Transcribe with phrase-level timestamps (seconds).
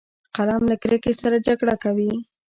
[0.35, 2.11] قلم له کرکې سره جګړه کوي